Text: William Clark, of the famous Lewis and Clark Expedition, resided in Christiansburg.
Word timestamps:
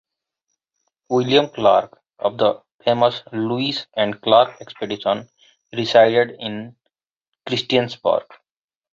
William 1.11 1.47
Clark, 1.49 2.01
of 2.17 2.35
the 2.39 2.59
famous 2.83 3.21
Lewis 3.33 3.85
and 3.93 4.19
Clark 4.19 4.59
Expedition, 4.59 5.29
resided 5.73 6.37
in 6.39 6.75
Christiansburg. 7.45 8.25